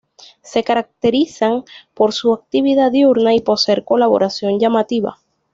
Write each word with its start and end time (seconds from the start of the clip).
Se 0.41 0.63
caracterizan 0.63 1.63
por 1.93 2.11
su 2.11 2.33
actividad 2.33 2.91
diurna 2.91 3.35
y 3.35 3.41
poseer 3.41 3.85
coloración 3.85 4.59
llamativa. 4.59 5.19